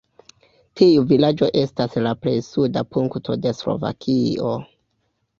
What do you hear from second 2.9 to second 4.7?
punkto de Slovakio.